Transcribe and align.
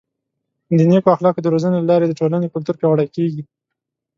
د 0.77 0.79
نیکو 0.91 1.13
اخلاقو 1.15 1.43
د 1.43 1.47
روزنې 1.53 1.77
له 1.79 1.87
لارې 1.91 2.05
د 2.07 2.13
ټولنې 2.19 2.51
کلتور 2.53 2.75
پیاوړی 2.79 3.07
کیږي. 3.15 3.43